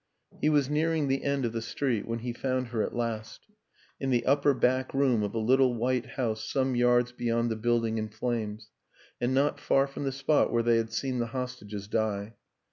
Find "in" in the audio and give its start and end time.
3.99-4.09, 7.99-8.09